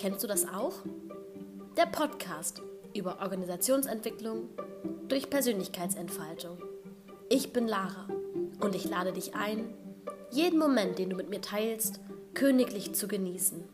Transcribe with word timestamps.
Kennst 0.00 0.24
du 0.24 0.26
das 0.26 0.48
auch? 0.48 0.72
Der 1.76 1.84
Podcast 1.84 2.62
über 2.94 3.18
Organisationsentwicklung 3.20 4.48
durch 5.08 5.28
Persönlichkeitsentfaltung. 5.28 6.56
Ich 7.28 7.52
bin 7.52 7.68
Lara 7.68 8.08
und 8.62 8.74
ich 8.74 8.86
lade 8.88 9.12
dich 9.12 9.34
ein, 9.34 9.74
jeden 10.30 10.58
Moment, 10.58 10.98
den 10.98 11.10
du 11.10 11.16
mit 11.16 11.28
mir 11.28 11.42
teilst, 11.42 12.00
königlich 12.32 12.94
zu 12.94 13.08
genießen. 13.08 13.68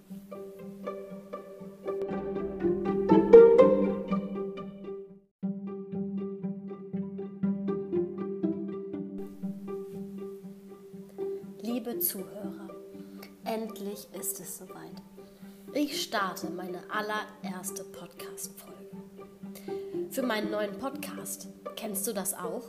Starte 16.27 16.51
meine 16.51 16.81
allererste 16.89 17.85
Podcast-Folge. 17.85 20.11
Für 20.11 20.23
meinen 20.23 20.51
neuen 20.51 20.77
Podcast, 20.77 21.47
kennst 21.77 22.05
du 22.09 22.13
das 22.13 22.35
auch? 22.35 22.65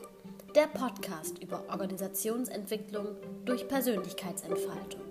Der 0.53 0.67
Podcast 0.67 1.41
über 1.41 1.63
Organisationsentwicklung 1.69 3.15
durch 3.45 3.67
Persönlichkeitsentfaltung. 3.67 5.01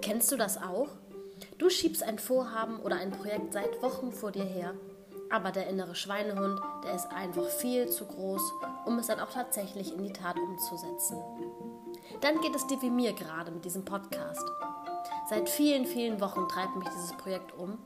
Kennst 0.00 0.32
du 0.32 0.38
das 0.38 0.56
auch? 0.56 0.88
Du 1.58 1.68
schiebst 1.68 2.02
ein 2.02 2.18
Vorhaben 2.18 2.80
oder 2.80 2.96
ein 2.96 3.10
Projekt 3.10 3.52
seit 3.52 3.82
Wochen 3.82 4.12
vor 4.12 4.32
dir 4.32 4.44
her, 4.44 4.72
aber 5.28 5.52
der 5.52 5.66
innere 5.66 5.94
Schweinehund, 5.94 6.58
der 6.84 6.94
ist 6.94 7.12
einfach 7.12 7.44
viel 7.44 7.90
zu 7.90 8.06
groß, 8.06 8.42
um 8.86 8.98
es 8.98 9.08
dann 9.08 9.20
auch 9.20 9.30
tatsächlich 9.30 9.92
in 9.92 10.04
die 10.04 10.14
Tat 10.14 10.38
umzusetzen. 10.38 11.18
Dann 12.22 12.40
geht 12.40 12.54
es 12.54 12.66
dir 12.66 12.80
wie 12.80 12.90
mir 12.90 13.12
gerade 13.12 13.50
mit 13.50 13.66
diesem 13.66 13.84
Podcast. 13.84 14.50
Seit 15.30 15.48
vielen, 15.48 15.86
vielen 15.86 16.20
Wochen 16.20 16.48
treibt 16.48 16.74
mich 16.74 16.88
dieses 16.88 17.12
Projekt 17.12 17.56
um, 17.56 17.78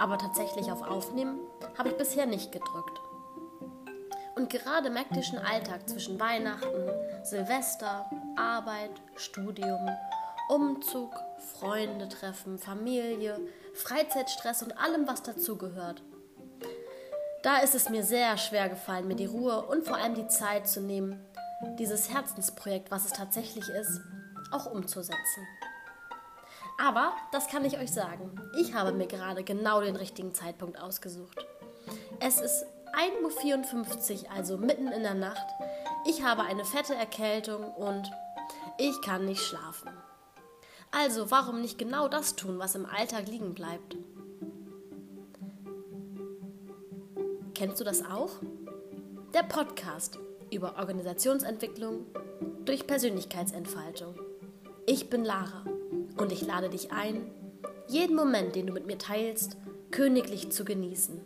aber 0.00 0.16
tatsächlich 0.16 0.72
auf 0.72 0.80
Aufnehmen 0.80 1.38
habe 1.76 1.90
ich 1.90 1.96
bisher 1.98 2.24
nicht 2.24 2.52
gedrückt. 2.52 2.98
Und 4.34 4.48
gerade 4.48 4.88
im 4.88 4.96
hektischen 4.96 5.38
Alltag 5.38 5.86
zwischen 5.86 6.18
Weihnachten, 6.18 6.88
Silvester, 7.22 8.08
Arbeit, 8.34 8.92
Studium, 9.16 9.90
Umzug, 10.48 11.12
Freunde 11.52 12.08
treffen, 12.08 12.58
Familie, 12.58 13.38
Freizeitstress 13.74 14.62
und 14.62 14.78
allem, 14.78 15.06
was 15.06 15.22
dazugehört. 15.22 16.02
Da 17.42 17.58
ist 17.58 17.74
es 17.74 17.90
mir 17.90 18.04
sehr 18.04 18.38
schwer 18.38 18.70
gefallen, 18.70 19.06
mir 19.06 19.16
die 19.16 19.26
Ruhe 19.26 19.66
und 19.66 19.86
vor 19.86 19.98
allem 19.98 20.14
die 20.14 20.28
Zeit 20.28 20.66
zu 20.66 20.80
nehmen, 20.80 21.22
dieses 21.78 22.10
Herzensprojekt, 22.10 22.90
was 22.90 23.04
es 23.04 23.12
tatsächlich 23.12 23.68
ist, 23.68 24.00
auch 24.50 24.64
umzusetzen. 24.64 25.46
Aber, 26.82 27.12
das 27.30 27.46
kann 27.48 27.66
ich 27.66 27.78
euch 27.78 27.92
sagen, 27.92 28.40
ich 28.58 28.72
habe 28.72 28.92
mir 28.92 29.06
gerade 29.06 29.44
genau 29.44 29.82
den 29.82 29.96
richtigen 29.96 30.32
Zeitpunkt 30.32 30.80
ausgesucht. 30.80 31.46
Es 32.20 32.40
ist 32.40 32.64
1.54 32.94 34.24
Uhr, 34.24 34.32
also 34.32 34.56
mitten 34.56 34.88
in 34.88 35.02
der 35.02 35.14
Nacht. 35.14 35.46
Ich 36.06 36.22
habe 36.22 36.42
eine 36.42 36.64
fette 36.64 36.94
Erkältung 36.94 37.64
und 37.74 38.10
ich 38.78 38.98
kann 39.02 39.26
nicht 39.26 39.42
schlafen. 39.42 39.90
Also, 40.90 41.30
warum 41.30 41.60
nicht 41.60 41.76
genau 41.76 42.08
das 42.08 42.34
tun, 42.34 42.58
was 42.58 42.74
im 42.74 42.86
Alltag 42.86 43.28
liegen 43.28 43.52
bleibt? 43.52 43.98
Kennst 47.54 47.78
du 47.78 47.84
das 47.84 48.02
auch? 48.02 48.30
Der 49.34 49.42
Podcast 49.42 50.18
über 50.50 50.78
Organisationsentwicklung 50.78 52.06
durch 52.64 52.86
Persönlichkeitsentfaltung. 52.86 54.14
Ich 54.86 55.10
bin 55.10 55.24
Lara 55.24 55.62
und 56.20 56.32
ich 56.32 56.42
lade 56.42 56.68
dich 56.68 56.92
ein, 56.92 57.30
jeden 57.88 58.14
Moment, 58.14 58.54
den 58.54 58.66
du 58.66 58.72
mit 58.72 58.86
mir 58.86 58.98
teilst, 58.98 59.56
königlich 59.90 60.52
zu 60.52 60.64
genießen. 60.64 61.24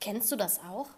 Kennst 0.00 0.32
du 0.32 0.36
das 0.36 0.60
auch? 0.60 0.88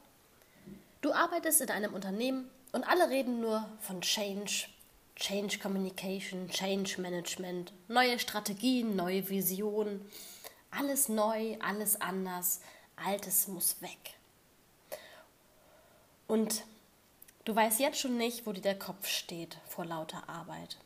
Du 1.02 1.12
arbeitest 1.12 1.60
in 1.60 1.70
einem 1.70 1.94
Unternehmen 1.94 2.48
und 2.72 2.84
alle 2.84 3.10
reden 3.10 3.40
nur 3.40 3.68
von 3.80 4.00
Change, 4.00 4.68
Change 5.16 5.58
Communication, 5.58 6.48
Change 6.48 7.00
Management, 7.00 7.72
neue 7.88 8.18
Strategien, 8.18 8.96
neue 8.96 9.28
Visionen. 9.28 10.08
Alles 10.70 11.08
neu, 11.08 11.56
alles 11.60 12.00
anders, 12.00 12.60
altes 12.96 13.48
muss 13.48 13.82
weg. 13.82 14.19
Und 16.30 16.62
du 17.44 17.56
weißt 17.56 17.80
jetzt 17.80 17.98
schon 17.98 18.16
nicht, 18.16 18.46
wo 18.46 18.52
dir 18.52 18.60
der 18.60 18.78
Kopf 18.78 19.08
steht 19.08 19.58
vor 19.66 19.84
lauter 19.84 20.28
Arbeit. 20.28 20.76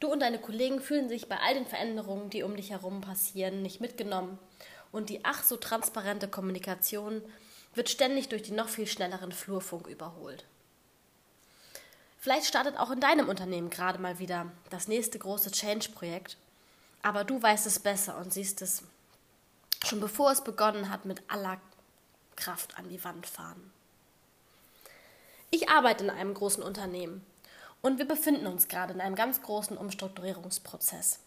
Du 0.00 0.08
und 0.10 0.18
deine 0.18 0.40
Kollegen 0.40 0.80
fühlen 0.80 1.08
sich 1.08 1.28
bei 1.28 1.38
all 1.38 1.54
den 1.54 1.66
Veränderungen, 1.66 2.30
die 2.30 2.42
um 2.42 2.56
dich 2.56 2.70
herum 2.70 3.00
passieren, 3.00 3.62
nicht 3.62 3.80
mitgenommen. 3.80 4.40
Und 4.90 5.08
die 5.08 5.24
ach 5.24 5.44
so 5.44 5.56
transparente 5.56 6.26
Kommunikation 6.26 7.22
wird 7.74 7.88
ständig 7.88 8.28
durch 8.28 8.42
den 8.42 8.56
noch 8.56 8.68
viel 8.68 8.88
schnelleren 8.88 9.30
Flurfunk 9.30 9.86
überholt. 9.86 10.44
Vielleicht 12.18 12.46
startet 12.46 12.76
auch 12.76 12.90
in 12.90 12.98
deinem 12.98 13.28
Unternehmen 13.28 13.70
gerade 13.70 14.00
mal 14.00 14.18
wieder 14.18 14.50
das 14.68 14.88
nächste 14.88 15.20
große 15.20 15.52
Change-Projekt, 15.52 16.38
aber 17.02 17.22
du 17.22 17.40
weißt 17.40 17.66
es 17.66 17.78
besser 17.78 18.18
und 18.18 18.32
siehst 18.32 18.62
es 18.62 18.82
schon 19.84 20.00
bevor 20.00 20.32
es 20.32 20.42
begonnen 20.42 20.90
hat 20.90 21.04
mit 21.04 21.22
aller 21.28 21.60
Kraft 22.34 22.76
an 22.76 22.88
die 22.88 23.04
Wand 23.04 23.28
fahren. 23.28 23.73
Ich 25.54 25.68
arbeite 25.68 26.02
in 26.02 26.10
einem 26.10 26.34
großen 26.34 26.64
Unternehmen 26.64 27.24
und 27.80 27.98
wir 27.98 28.08
befinden 28.08 28.48
uns 28.48 28.66
gerade 28.66 28.92
in 28.92 29.00
einem 29.00 29.14
ganz 29.14 29.40
großen 29.40 29.78
Umstrukturierungsprozess. 29.78 31.20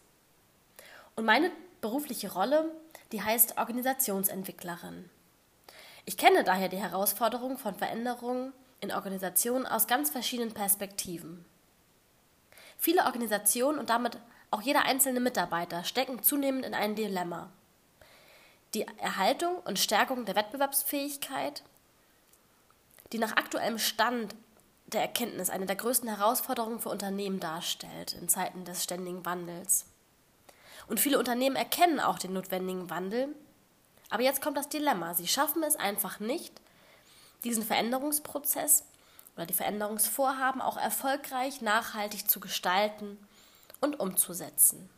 Und 1.15 1.23
meine 1.23 1.49
berufliche 1.79 2.33
Rolle, 2.33 2.69
die 3.13 3.21
heißt 3.21 3.57
Organisationsentwicklerin. 3.57 5.09
Ich 6.03 6.17
kenne 6.17 6.43
daher 6.43 6.67
die 6.67 6.75
Herausforderung 6.75 7.57
von 7.57 7.75
Veränderungen 7.75 8.51
in 8.81 8.91
Organisationen 8.91 9.65
aus 9.65 9.87
ganz 9.87 10.09
verschiedenen 10.09 10.53
Perspektiven. 10.53 11.45
Viele 12.77 13.05
Organisationen 13.05 13.79
und 13.79 13.89
damit 13.89 14.17
auch 14.51 14.61
jeder 14.61 14.83
einzelne 14.83 15.21
Mitarbeiter 15.21 15.85
stecken 15.85 16.21
zunehmend 16.21 16.65
in 16.65 16.73
ein 16.73 16.95
Dilemma. 16.95 17.49
Die 18.73 18.85
Erhaltung 18.97 19.55
und 19.59 19.79
Stärkung 19.79 20.25
der 20.25 20.35
Wettbewerbsfähigkeit 20.35 21.63
die 23.11 23.19
nach 23.19 23.37
aktuellem 23.37 23.79
Stand 23.79 24.35
der 24.87 25.01
Erkenntnis 25.01 25.49
eine 25.49 25.65
der 25.65 25.75
größten 25.75 26.09
Herausforderungen 26.09 26.79
für 26.79 26.89
Unternehmen 26.89 27.39
darstellt 27.39 28.13
in 28.13 28.29
Zeiten 28.29 28.65
des 28.65 28.83
ständigen 28.83 29.25
Wandels. 29.25 29.85
Und 30.87 30.99
viele 30.99 31.19
Unternehmen 31.19 31.57
erkennen 31.57 31.99
auch 31.99 32.17
den 32.17 32.33
notwendigen 32.33 32.89
Wandel, 32.89 33.35
aber 34.09 34.23
jetzt 34.23 34.41
kommt 34.41 34.57
das 34.57 34.69
Dilemma. 34.69 35.13
Sie 35.13 35.27
schaffen 35.27 35.63
es 35.63 35.75
einfach 35.75 36.19
nicht, 36.19 36.61
diesen 37.43 37.63
Veränderungsprozess 37.63 38.85
oder 39.35 39.45
die 39.45 39.53
Veränderungsvorhaben 39.53 40.61
auch 40.61 40.77
erfolgreich, 40.77 41.61
nachhaltig 41.61 42.29
zu 42.29 42.39
gestalten 42.39 43.17
und 43.81 43.99
umzusetzen. 43.99 44.89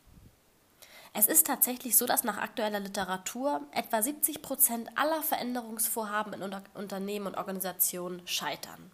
Es 1.13 1.27
ist 1.27 1.47
tatsächlich 1.47 1.97
so, 1.97 2.05
dass 2.05 2.23
nach 2.23 2.37
aktueller 2.37 2.79
Literatur 2.79 3.61
etwa 3.71 4.01
70 4.01 4.41
Prozent 4.41 4.89
aller 4.95 5.23
Veränderungsvorhaben 5.23 6.33
in 6.33 6.55
Unternehmen 6.75 7.27
und 7.27 7.37
Organisationen 7.37 8.25
scheitern. 8.27 8.91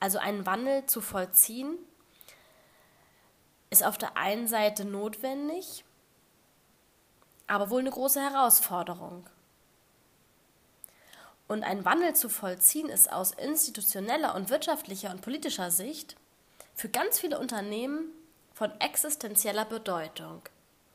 Also 0.00 0.18
einen 0.18 0.46
Wandel 0.46 0.86
zu 0.86 1.00
vollziehen 1.00 1.76
ist 3.70 3.84
auf 3.84 3.98
der 3.98 4.16
einen 4.16 4.46
Seite 4.46 4.84
notwendig, 4.84 5.84
aber 7.46 7.70
wohl 7.70 7.80
eine 7.80 7.90
große 7.90 8.20
Herausforderung. 8.20 9.26
Und 11.48 11.64
einen 11.64 11.84
Wandel 11.84 12.14
zu 12.14 12.28
vollziehen 12.28 12.90
ist 12.90 13.10
aus 13.10 13.32
institutioneller 13.32 14.34
und 14.34 14.50
wirtschaftlicher 14.50 15.10
und 15.10 15.22
politischer 15.22 15.70
Sicht 15.70 16.16
für 16.74 16.90
ganz 16.90 17.18
viele 17.18 17.38
Unternehmen 17.38 18.12
von 18.52 18.70
existenzieller 18.80 19.64
Bedeutung 19.64 20.42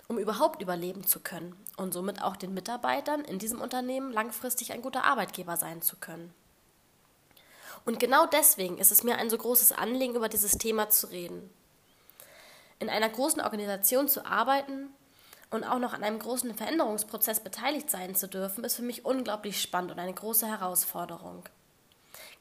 um 0.08 0.18
überhaupt 0.18 0.62
überleben 0.62 1.06
zu 1.06 1.20
können 1.20 1.56
und 1.78 1.94
somit 1.94 2.22
auch 2.22 2.36
den 2.36 2.54
Mitarbeitern 2.54 3.22
in 3.22 3.40
diesem 3.40 3.62
Unternehmen 3.62 4.12
langfristig 4.12 4.74
ein 4.74 4.82
guter 4.82 5.04
Arbeitgeber 5.04 5.58
sein 5.58 5.82
zu 5.82 5.96
können. 5.96 6.34
Und 7.86 8.00
genau 8.00 8.26
deswegen 8.26 8.78
ist 8.78 8.92
es 8.92 9.04
mir 9.04 9.18
ein 9.18 9.30
so 9.30 9.38
großes 9.38 9.72
Anliegen, 9.72 10.16
über 10.16 10.30
dieses 10.30 10.58
Thema 10.58 10.90
zu 10.90 11.08
reden. 11.08 11.50
In 12.80 12.90
einer 12.90 13.10
großen 13.10 13.42
Organisation 13.42 14.08
zu 14.08 14.26
arbeiten 14.26 14.90
und 15.50 15.64
auch 15.64 15.80
noch 15.80 15.94
an 15.94 16.04
einem 16.04 16.20
großen 16.20 16.54
Veränderungsprozess 16.56 17.42
beteiligt 17.42 17.90
sein 17.90 18.16
zu 18.16 18.28
dürfen, 18.28 18.64
ist 18.64 18.76
für 18.76 18.82
mich 18.82 19.06
unglaublich 19.06 19.62
spannend 19.62 19.92
und 19.92 20.00
eine 20.00 20.14
große 20.14 20.48
Herausforderung. 20.48 21.44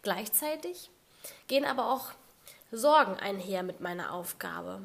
Gleichzeitig 0.03 0.91
gehen 1.47 1.65
aber 1.65 1.93
auch 1.93 2.13
Sorgen 2.71 3.17
einher 3.17 3.63
mit 3.63 3.81
meiner 3.81 4.13
Aufgabe 4.13 4.81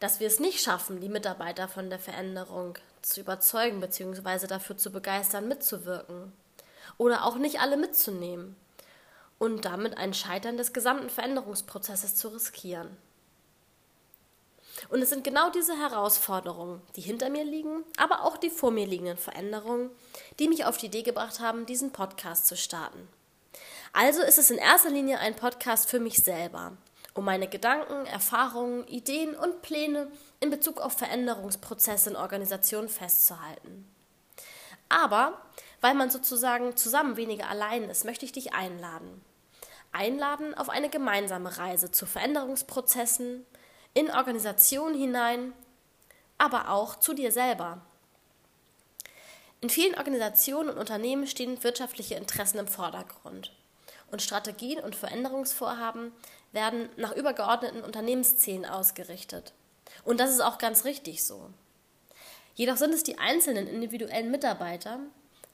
dass 0.00 0.18
wir 0.18 0.26
es 0.26 0.40
nicht 0.40 0.60
schaffen, 0.60 1.00
die 1.00 1.08
Mitarbeiter 1.08 1.68
von 1.68 1.90
der 1.90 1.98
Veränderung 1.98 2.76
zu 3.02 3.20
überzeugen 3.20 3.80
bzw. 3.80 4.46
dafür 4.46 4.76
zu 4.76 4.90
begeistern, 4.90 5.48
mitzuwirken. 5.48 6.32
Oder 6.98 7.24
auch 7.24 7.36
nicht 7.36 7.60
alle 7.60 7.76
mitzunehmen. 7.76 8.56
und 9.38 9.64
damit 9.64 9.96
ein 9.96 10.12
Scheitern 10.12 10.58
des 10.58 10.74
gesamten 10.74 11.08
Veränderungsprozesses 11.08 12.14
zu 12.14 12.28
riskieren. 12.28 12.94
Und 14.90 15.00
es 15.00 15.08
sind 15.08 15.24
genau 15.24 15.50
diese 15.50 15.78
Herausforderungen, 15.78 16.82
die 16.94 17.00
hinter 17.00 17.30
mir 17.30 17.44
liegen, 17.44 17.84
aber 17.96 18.22
auch 18.24 18.36
die 18.36 18.50
vor 18.50 18.70
mir 18.70 18.86
liegenden 18.86 19.16
Veränderungen, 19.16 19.90
die 20.38 20.48
mich 20.48 20.64
auf 20.66 20.76
die 20.76 20.86
Idee 20.86 21.02
gebracht 21.02 21.40
haben, 21.40 21.64
diesen 21.64 21.90
Podcast 21.90 22.46
zu 22.46 22.56
starten. 22.56 23.08
Also 23.92 24.22
ist 24.22 24.38
es 24.38 24.50
in 24.50 24.58
erster 24.58 24.90
Linie 24.90 25.18
ein 25.18 25.34
Podcast 25.34 25.88
für 25.88 26.00
mich 26.00 26.22
selber, 26.22 26.76
um 27.14 27.24
meine 27.24 27.48
Gedanken, 27.48 28.06
Erfahrungen, 28.06 28.86
Ideen 28.86 29.34
und 29.34 29.62
Pläne 29.62 30.10
in 30.40 30.50
Bezug 30.50 30.80
auf 30.80 30.94
Veränderungsprozesse 30.94 32.10
in 32.10 32.16
Organisationen 32.16 32.88
festzuhalten. 32.88 33.88
Aber 34.88 35.40
weil 35.80 35.94
man 35.94 36.10
sozusagen 36.10 36.76
zusammen 36.76 37.16
weniger 37.16 37.48
allein 37.48 37.84
ist, 37.84 38.04
möchte 38.04 38.24
ich 38.24 38.32
dich 38.32 38.52
einladen. 38.52 39.22
Einladen 39.92 40.54
auf 40.54 40.68
eine 40.68 40.88
gemeinsame 40.88 41.58
Reise 41.58 41.90
zu 41.90 42.06
Veränderungsprozessen, 42.06 43.44
in 43.92 44.10
Organisationen 44.10 44.96
hinein, 44.96 45.52
aber 46.38 46.70
auch 46.70 46.96
zu 46.96 47.12
dir 47.12 47.32
selber. 47.32 47.80
In 49.60 49.68
vielen 49.68 49.96
Organisationen 49.96 50.70
und 50.70 50.78
Unternehmen 50.78 51.26
stehen 51.26 51.62
wirtschaftliche 51.62 52.14
Interessen 52.14 52.58
im 52.58 52.68
Vordergrund. 52.68 53.52
Und 54.10 54.22
Strategien 54.22 54.80
und 54.80 54.96
Veränderungsvorhaben 54.96 56.12
werden 56.52 56.88
nach 56.96 57.14
übergeordneten 57.14 57.82
Unternehmenszielen 57.82 58.64
ausgerichtet. 58.64 59.52
Und 60.04 60.20
das 60.20 60.30
ist 60.30 60.40
auch 60.40 60.58
ganz 60.58 60.84
richtig 60.84 61.24
so. 61.24 61.50
Jedoch 62.54 62.76
sind 62.76 62.92
es 62.92 63.02
die 63.02 63.18
einzelnen 63.18 63.66
individuellen 63.66 64.30
Mitarbeiter 64.30 64.98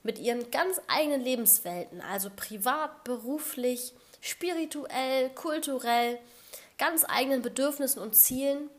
mit 0.03 0.19
ihren 0.19 0.51
ganz 0.51 0.81
eigenen 0.89 1.21
Lebenswelten, 1.21 2.01
also 2.01 2.31
privat, 2.35 3.05
beruflich, 3.05 3.93
spirituell, 4.21 5.31
kulturell, 5.31 6.19
ganz 6.79 7.05
eigenen 7.05 7.43
Bedürfnissen 7.43 8.01
und 8.01 8.15
Zielen, 8.15 8.71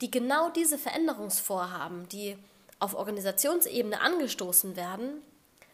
die 0.00 0.10
genau 0.10 0.50
diese 0.50 0.78
Veränderungsvorhaben, 0.78 2.08
die 2.08 2.36
auf 2.78 2.94
Organisationsebene 2.94 4.00
angestoßen 4.00 4.76
werden, 4.76 5.22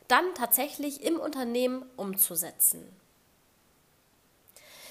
dann 0.09 0.35
tatsächlich 0.35 1.03
im 1.03 1.19
Unternehmen 1.19 1.85
umzusetzen. 1.97 2.87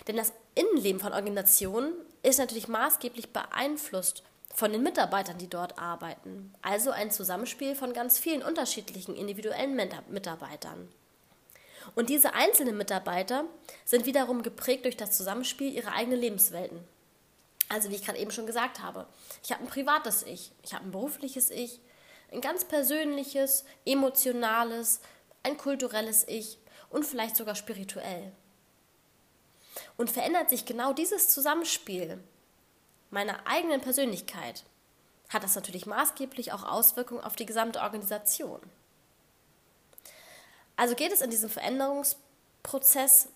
Denn 0.07 0.17
das 0.17 0.33
Innenleben 0.55 0.99
von 0.99 1.13
Organisationen 1.13 1.93
ist 2.23 2.39
natürlich 2.39 2.67
maßgeblich 2.67 3.31
beeinflusst 3.31 4.23
von 4.53 4.71
den 4.71 4.83
Mitarbeitern, 4.83 5.37
die 5.37 5.49
dort 5.49 5.79
arbeiten. 5.79 6.53
Also 6.61 6.91
ein 6.91 7.11
Zusammenspiel 7.11 7.75
von 7.75 7.93
ganz 7.93 8.19
vielen 8.19 8.43
unterschiedlichen 8.43 9.15
individuellen 9.15 9.75
Mitarbeitern. 10.09 10.89
Und 11.95 12.09
diese 12.09 12.33
einzelnen 12.33 12.77
Mitarbeiter 12.77 13.45
sind 13.85 14.05
wiederum 14.05 14.43
geprägt 14.43 14.85
durch 14.85 14.97
das 14.97 15.17
Zusammenspiel 15.17 15.73
ihrer 15.73 15.93
eigenen 15.93 16.19
Lebenswelten. 16.19 16.79
Also 17.69 17.89
wie 17.89 17.95
ich 17.95 18.05
gerade 18.05 18.19
eben 18.19 18.31
schon 18.31 18.45
gesagt 18.45 18.81
habe, 18.81 19.07
ich 19.43 19.51
habe 19.51 19.63
ein 19.63 19.69
privates 19.69 20.23
Ich, 20.23 20.51
ich 20.61 20.73
habe 20.73 20.85
ein 20.85 20.91
berufliches 20.91 21.49
Ich, 21.49 21.79
ein 22.31 22.41
ganz 22.41 22.65
persönliches, 22.65 23.65
emotionales, 23.85 24.99
ein 25.43 25.57
kulturelles 25.57 26.27
Ich 26.27 26.59
und 26.89 27.05
vielleicht 27.05 27.35
sogar 27.35 27.55
spirituell. 27.55 28.31
Und 29.97 30.09
verändert 30.09 30.49
sich 30.49 30.65
genau 30.65 30.93
dieses 30.93 31.29
Zusammenspiel 31.29 32.23
meiner 33.11 33.45
eigenen 33.45 33.81
Persönlichkeit, 33.81 34.63
hat 35.29 35.43
das 35.43 35.55
natürlich 35.55 35.85
maßgeblich 35.85 36.53
auch 36.53 36.63
Auswirkungen 36.63 37.23
auf 37.23 37.35
die 37.35 37.45
gesamte 37.45 37.81
Organisation. 37.81 38.59
Also 40.75 40.95
geht 40.95 41.11
es 41.11 41.21
in 41.21 41.29
diesem 41.29 41.49
Veränderungsprozess 41.49 43.27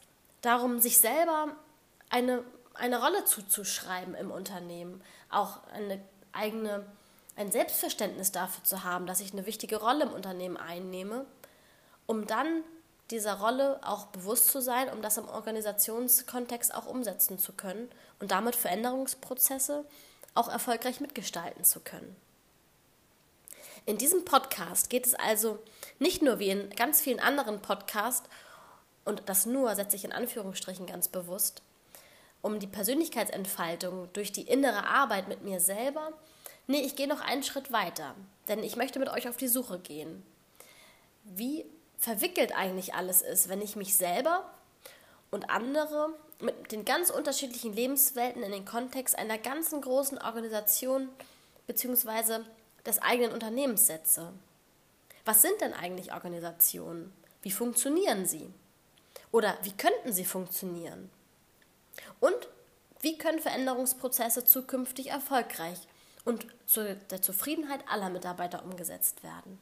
darum, 0.41 0.79
sich 0.79 0.97
selber 0.97 1.55
eine, 2.09 2.43
eine 2.73 3.01
Rolle 3.01 3.25
zuzuschreiben 3.25 4.15
im 4.15 4.31
Unternehmen, 4.31 5.03
auch 5.29 5.59
eine 5.67 6.01
eigene, 6.31 6.85
ein 7.35 7.51
Selbstverständnis 7.51 8.31
dafür 8.31 8.63
zu 8.63 8.83
haben, 8.83 9.05
dass 9.05 9.19
ich 9.19 9.31
eine 9.31 9.45
wichtige 9.45 9.77
Rolle 9.77 10.05
im 10.05 10.13
Unternehmen 10.13 10.57
einnehme, 10.57 11.25
um 12.05 12.27
dann 12.27 12.63
dieser 13.11 13.39
Rolle 13.39 13.79
auch 13.83 14.07
bewusst 14.07 14.47
zu 14.47 14.61
sein, 14.61 14.89
um 14.89 15.01
das 15.01 15.17
im 15.17 15.27
Organisationskontext 15.27 16.73
auch 16.73 16.85
umsetzen 16.85 17.37
zu 17.37 17.53
können 17.53 17.89
und 18.19 18.31
damit 18.31 18.55
Veränderungsprozesse 18.55 19.85
auch 20.33 20.49
erfolgreich 20.49 20.99
mitgestalten 20.99 21.63
zu 21.63 21.79
können. 21.79 22.15
In 23.85 23.97
diesem 23.99 24.25
Podcast 24.25 24.89
geht 24.89 25.05
es 25.05 25.13
also 25.13 25.59
nicht 25.99 26.23
nur 26.23 26.39
wie 26.39 26.49
in 26.49 26.69
ganz 26.71 27.01
vielen 27.01 27.19
anderen 27.19 27.61
Podcasts, 27.61 28.27
und 29.03 29.21
das 29.27 29.45
nur 29.45 29.75
setze 29.75 29.95
ich 29.95 30.03
in 30.03 30.11
Anführungsstrichen 30.11 30.87
ganz 30.87 31.07
bewusst, 31.07 31.61
um 32.41 32.59
die 32.59 32.65
Persönlichkeitsentfaltung 32.65 34.09
durch 34.13 34.31
die 34.31 34.41
innere 34.41 34.87
Arbeit 34.87 35.27
mit 35.27 35.43
mir 35.43 35.59
selber. 35.59 36.11
Nee, 36.65 36.81
ich 36.81 36.95
gehe 36.95 37.07
noch 37.07 37.21
einen 37.21 37.43
Schritt 37.43 37.71
weiter, 37.71 38.15
denn 38.47 38.63
ich 38.63 38.75
möchte 38.75 38.97
mit 38.97 39.09
euch 39.09 39.29
auf 39.29 39.37
die 39.37 39.47
Suche 39.47 39.77
gehen. 39.77 40.25
Wie 41.23 41.65
verwickelt 41.97 42.55
eigentlich 42.55 42.93
alles 42.93 43.21
ist, 43.21 43.49
wenn 43.49 43.61
ich 43.61 43.75
mich 43.75 43.97
selber 43.97 44.49
und 45.31 45.49
andere 45.49 46.09
mit 46.39 46.71
den 46.71 46.85
ganz 46.85 47.09
unterschiedlichen 47.09 47.73
Lebenswelten 47.73 48.43
in 48.43 48.51
den 48.51 48.65
Kontext 48.65 49.17
einer 49.17 49.37
ganzen 49.37 49.81
großen 49.81 50.17
Organisation 50.17 51.09
bzw 51.67 52.43
des 52.85 53.01
eigenen 53.01 53.31
Unternehmens 53.31 53.87
setze. 53.87 54.31
Was 55.25 55.41
sind 55.41 55.59
denn 55.61 55.73
eigentlich 55.73 56.13
Organisationen? 56.13 57.11
Wie 57.41 57.51
funktionieren 57.51 58.25
sie? 58.25 58.53
Oder 59.31 59.57
wie 59.63 59.71
könnten 59.71 60.13
sie 60.13 60.25
funktionieren? 60.25 61.09
Und 62.19 62.47
wie 63.01 63.17
können 63.17 63.39
Veränderungsprozesse 63.39 64.45
zukünftig 64.45 65.07
erfolgreich 65.07 65.79
und 66.23 66.47
zu 66.65 66.95
der 66.95 67.21
Zufriedenheit 67.21 67.81
aller 67.87 68.09
Mitarbeiter 68.09 68.63
umgesetzt 68.63 69.23
werden? 69.23 69.59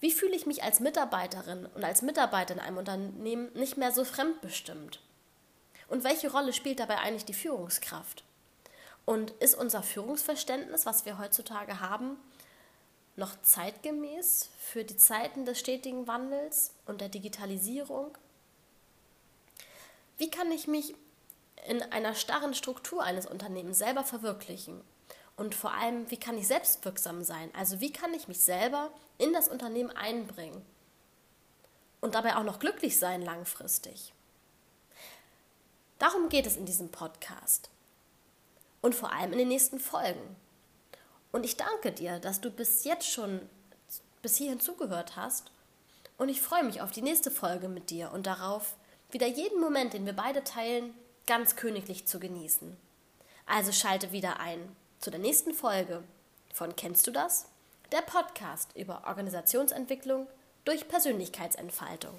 Wie 0.00 0.10
fühle 0.10 0.34
ich 0.34 0.46
mich 0.46 0.62
als 0.62 0.80
Mitarbeiterin 0.80 1.66
und 1.74 1.84
als 1.84 2.02
Mitarbeiter 2.02 2.54
in 2.54 2.60
einem 2.60 2.78
Unternehmen 2.78 3.52
nicht 3.52 3.76
mehr 3.76 3.92
so 3.92 4.04
fremdbestimmt? 4.04 5.00
Und 5.88 6.04
welche 6.04 6.32
Rolle 6.32 6.52
spielt 6.52 6.80
dabei 6.80 6.98
eigentlich 6.98 7.26
die 7.26 7.34
Führungskraft? 7.34 8.24
Und 9.04 9.32
ist 9.32 9.54
unser 9.54 9.82
Führungsverständnis, 9.82 10.86
was 10.86 11.04
wir 11.04 11.18
heutzutage 11.18 11.80
haben, 11.80 12.16
noch 13.16 13.40
zeitgemäß 13.42 14.48
für 14.58 14.84
die 14.84 14.96
Zeiten 14.96 15.44
des 15.44 15.58
stetigen 15.58 16.06
Wandels 16.06 16.72
und 16.86 17.00
der 17.00 17.08
Digitalisierung? 17.08 18.16
Wie 20.16 20.30
kann 20.30 20.50
ich 20.52 20.66
mich 20.66 20.94
in 21.66 21.82
einer 21.92 22.14
starren 22.14 22.54
Struktur 22.54 23.02
eines 23.02 23.26
Unternehmens 23.26 23.78
selber 23.78 24.04
verwirklichen? 24.04 24.80
Und 25.40 25.54
vor 25.54 25.72
allem, 25.72 26.10
wie 26.10 26.18
kann 26.18 26.36
ich 26.36 26.48
selbstwirksam 26.48 27.24
sein? 27.24 27.50
Also 27.54 27.80
wie 27.80 27.90
kann 27.90 28.12
ich 28.12 28.28
mich 28.28 28.40
selber 28.40 28.90
in 29.16 29.32
das 29.32 29.48
Unternehmen 29.48 29.88
einbringen? 29.90 30.60
Und 32.02 32.14
dabei 32.14 32.36
auch 32.36 32.42
noch 32.42 32.58
glücklich 32.58 32.98
sein 32.98 33.22
langfristig. 33.22 34.12
Darum 35.98 36.28
geht 36.28 36.44
es 36.44 36.58
in 36.58 36.66
diesem 36.66 36.90
Podcast 36.90 37.70
und 38.82 38.94
vor 38.94 39.14
allem 39.14 39.32
in 39.32 39.38
den 39.38 39.48
nächsten 39.48 39.80
Folgen. 39.80 40.36
Und 41.32 41.46
ich 41.46 41.56
danke 41.56 41.90
dir, 41.90 42.18
dass 42.18 42.42
du 42.42 42.50
bis 42.50 42.84
jetzt 42.84 43.10
schon 43.10 43.40
bis 44.20 44.36
hierhin 44.36 44.60
zugehört 44.60 45.16
hast. 45.16 45.52
Und 46.18 46.28
ich 46.28 46.42
freue 46.42 46.64
mich 46.64 46.82
auf 46.82 46.90
die 46.90 47.00
nächste 47.00 47.30
Folge 47.30 47.70
mit 47.70 47.88
dir 47.88 48.12
und 48.12 48.26
darauf, 48.26 48.76
wieder 49.10 49.26
jeden 49.26 49.58
Moment, 49.58 49.94
den 49.94 50.04
wir 50.04 50.12
beide 50.12 50.44
teilen, 50.44 50.92
ganz 51.26 51.56
königlich 51.56 52.06
zu 52.06 52.20
genießen. 52.20 52.76
Also 53.46 53.72
schalte 53.72 54.12
wieder 54.12 54.38
ein 54.38 54.76
zu 55.00 55.10
der 55.10 55.20
nächsten 55.20 55.54
Folge 55.54 56.02
von 56.52 56.76
Kennst 56.76 57.06
du 57.06 57.10
das? 57.10 57.46
Der 57.90 58.02
Podcast 58.02 58.76
über 58.76 59.04
Organisationsentwicklung 59.06 60.26
durch 60.66 60.88
Persönlichkeitsentfaltung. 60.88 62.14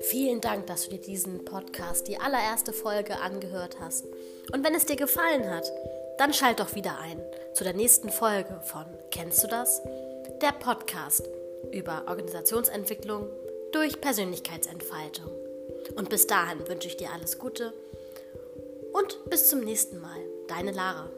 Vielen 0.00 0.40
Dank, 0.40 0.66
dass 0.66 0.84
du 0.84 0.90
dir 0.90 1.00
diesen 1.00 1.44
Podcast, 1.44 2.08
die 2.08 2.18
allererste 2.18 2.72
Folge 2.72 3.20
angehört 3.20 3.76
hast. 3.80 4.06
Und 4.52 4.64
wenn 4.64 4.74
es 4.74 4.86
dir 4.86 4.96
gefallen 4.96 5.48
hat, 5.48 5.70
dann 6.18 6.32
schalt 6.32 6.58
doch 6.58 6.74
wieder 6.74 6.98
ein 6.98 7.20
zu 7.54 7.62
der 7.62 7.74
nächsten 7.74 8.10
Folge 8.10 8.60
von 8.64 8.86
Kennst 9.12 9.44
du 9.44 9.46
das? 9.46 9.82
Der 10.42 10.52
Podcast 10.52 11.28
über 11.70 12.04
Organisationsentwicklung 12.08 13.28
durch 13.76 14.00
Persönlichkeitsentfaltung. 14.00 15.30
Und 15.96 16.08
bis 16.08 16.26
dahin 16.26 16.66
wünsche 16.66 16.88
ich 16.88 16.96
dir 16.96 17.10
alles 17.12 17.38
Gute 17.38 17.74
und 18.94 19.28
bis 19.28 19.50
zum 19.50 19.60
nächsten 19.60 20.00
Mal. 20.00 20.18
Deine 20.48 20.72
Lara. 20.72 21.10